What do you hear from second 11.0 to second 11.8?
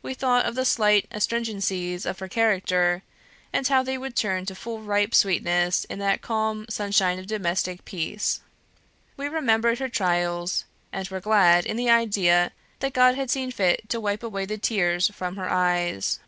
were glad in